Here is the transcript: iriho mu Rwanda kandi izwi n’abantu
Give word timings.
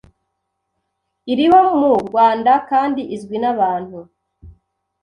iriho 1.31 1.59
mu 1.79 1.91
Rwanda 2.07 2.51
kandi 2.69 3.01
izwi 3.15 3.37
n’abantu 3.43 3.99